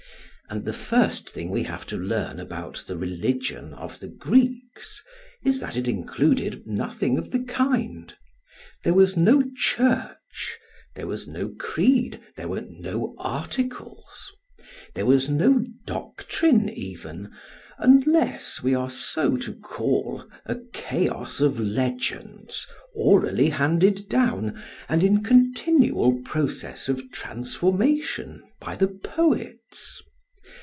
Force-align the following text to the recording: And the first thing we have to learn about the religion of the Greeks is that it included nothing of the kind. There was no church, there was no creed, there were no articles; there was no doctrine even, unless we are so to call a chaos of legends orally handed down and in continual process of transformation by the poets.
And 0.53 0.65
the 0.65 0.73
first 0.73 1.29
thing 1.29 1.49
we 1.49 1.63
have 1.63 1.85
to 1.85 1.95
learn 1.97 2.37
about 2.37 2.83
the 2.85 2.97
religion 2.97 3.73
of 3.73 4.01
the 4.01 4.09
Greeks 4.09 5.01
is 5.45 5.61
that 5.61 5.77
it 5.77 5.87
included 5.87 6.67
nothing 6.67 7.17
of 7.17 7.31
the 7.31 7.39
kind. 7.39 8.13
There 8.83 8.93
was 8.93 9.15
no 9.15 9.43
church, 9.55 10.59
there 10.93 11.07
was 11.07 11.25
no 11.25 11.47
creed, 11.57 12.19
there 12.35 12.49
were 12.49 12.65
no 12.67 13.15
articles; 13.17 14.29
there 14.93 15.05
was 15.05 15.29
no 15.29 15.63
doctrine 15.85 16.67
even, 16.67 17.31
unless 17.77 18.61
we 18.61 18.75
are 18.75 18.89
so 18.89 19.37
to 19.37 19.53
call 19.53 20.27
a 20.45 20.57
chaos 20.73 21.39
of 21.39 21.61
legends 21.61 22.67
orally 22.93 23.51
handed 23.51 24.09
down 24.09 24.61
and 24.89 25.01
in 25.01 25.23
continual 25.23 26.21
process 26.25 26.89
of 26.89 27.09
transformation 27.09 28.43
by 28.59 28.75
the 28.75 28.89
poets. 28.89 30.01